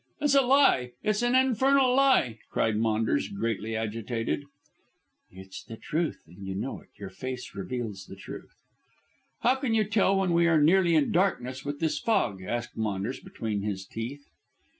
"It's 0.19 0.33
a 0.33 0.41
lie, 0.41 0.93
it's 1.03 1.21
an 1.21 1.35
infernal 1.35 1.95
lie," 1.95 2.39
cried 2.49 2.75
Maunders 2.75 3.27
greatly 3.27 3.75
agitated. 3.75 4.45
"It's 5.29 5.63
the 5.63 5.77
truth, 5.77 6.23
and 6.25 6.43
you 6.47 6.55
know 6.55 6.79
it. 6.81 6.87
Your 6.97 7.11
face 7.11 7.53
reveals 7.53 8.05
the 8.07 8.15
truth." 8.15 8.55
"How 9.41 9.53
can 9.53 9.75
you 9.75 9.83
tell 9.83 10.13
that 10.15 10.21
when 10.21 10.33
we 10.33 10.47
are 10.47 10.59
nearly 10.59 10.95
in 10.95 11.11
darkness 11.11 11.63
with 11.63 11.79
this 11.79 11.99
fog?" 11.99 12.41
asked 12.41 12.75
Maunders 12.75 13.19
between 13.19 13.61
his 13.61 13.85
teeth. 13.85 14.25